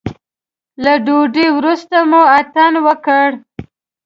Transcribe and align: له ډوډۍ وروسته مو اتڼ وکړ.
له 0.83 0.93
ډوډۍ 1.05 1.47
وروسته 1.57 1.97
مو 2.09 2.21
اتڼ 2.37 2.71
وکړ. 2.87 3.27